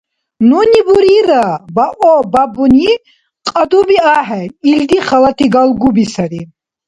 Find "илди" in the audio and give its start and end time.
4.71-4.97